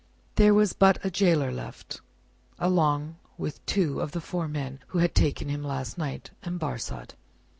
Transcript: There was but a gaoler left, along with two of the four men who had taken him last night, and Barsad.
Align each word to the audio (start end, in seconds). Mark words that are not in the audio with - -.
There 0.33 0.55
was 0.55 0.73
but 0.73 0.97
a 1.05 1.11
gaoler 1.11 1.51
left, 1.51 2.01
along 2.57 3.17
with 3.37 3.63
two 3.67 3.99
of 4.01 4.13
the 4.13 4.19
four 4.19 4.47
men 4.47 4.79
who 4.87 4.97
had 4.97 5.13
taken 5.13 5.47
him 5.47 5.63
last 5.63 5.95
night, 5.95 6.31
and 6.41 6.59
Barsad. 6.59 7.13